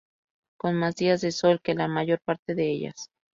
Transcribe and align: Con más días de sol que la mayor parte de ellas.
Con 0.57 0.77
más 0.77 0.95
días 0.95 1.21
de 1.21 1.31
sol 1.31 1.61
que 1.61 1.75
la 1.75 1.87
mayor 1.87 2.19
parte 2.25 2.55
de 2.55 2.71
ellas. 2.71 3.11